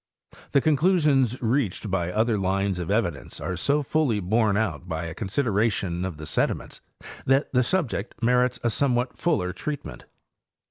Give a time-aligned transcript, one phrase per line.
[0.53, 5.03] The con clusions reached by other lines of evidence are so fully borne out by
[5.05, 6.81] a consideration of the sediments
[7.27, 10.05] that the subject merits a somewhat fuller treatment.